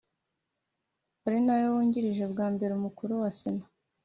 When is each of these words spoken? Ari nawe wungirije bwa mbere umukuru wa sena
Ari 1.25 1.39
nawe 1.45 1.65
wungirije 1.73 2.23
bwa 2.31 2.47
mbere 2.53 2.71
umukuru 2.75 3.13
wa 3.21 3.29
sena 3.39 3.65